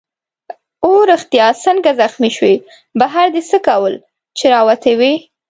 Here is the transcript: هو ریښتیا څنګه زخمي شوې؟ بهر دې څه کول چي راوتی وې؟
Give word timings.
هو 0.85 0.93
ریښتیا 1.11 1.47
څنګه 1.65 1.89
زخمي 1.99 2.29
شوې؟ 2.37 2.55
بهر 2.99 3.27
دې 3.33 3.41
څه 3.49 3.57
کول 3.67 3.93
چي 4.37 4.45
راوتی 4.53 4.93
وې؟ 4.99 5.13